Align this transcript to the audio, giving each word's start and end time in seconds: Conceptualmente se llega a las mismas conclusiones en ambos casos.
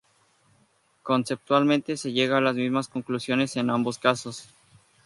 Conceptualmente 1.03 1.95
se 1.95 2.11
llega 2.11 2.37
a 2.37 2.41
las 2.41 2.55
mismas 2.55 2.87
conclusiones 2.87 3.55
en 3.55 3.69
ambos 3.69 3.99
casos. 3.99 4.49